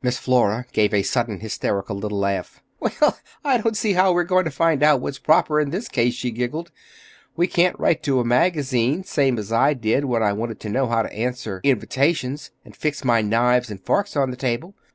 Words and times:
Miss 0.00 0.16
Flora 0.16 0.64
gave 0.72 0.94
a 0.94 1.02
sudden 1.02 1.40
hysterical 1.40 1.96
little 1.98 2.18
laugh. 2.18 2.62
"Well, 2.80 3.18
I 3.44 3.58
don't 3.58 3.76
see 3.76 3.92
how 3.92 4.10
we're 4.10 4.24
going 4.24 4.46
to 4.46 4.50
find 4.50 4.82
out 4.82 5.02
what's 5.02 5.18
proper, 5.18 5.60
in 5.60 5.68
this 5.68 5.86
case," 5.86 6.14
she 6.14 6.30
giggled. 6.30 6.70
"We 7.36 7.46
can't 7.46 7.78
write 7.78 8.02
to 8.04 8.18
a 8.18 8.24
magazine, 8.24 9.04
same 9.04 9.38
as 9.38 9.52
I 9.52 9.74
did 9.74 10.06
when 10.06 10.22
I 10.22 10.32
wanted 10.32 10.60
to 10.60 10.70
know 10.70 10.86
how 10.86 11.02
to 11.02 11.12
answer 11.12 11.60
invitations 11.62 12.52
and 12.64 12.74
fix 12.74 13.04
my 13.04 13.20
knives 13.20 13.70
and 13.70 13.78
forks 13.78 14.16
on 14.16 14.30
the 14.30 14.36
table. 14.38 14.74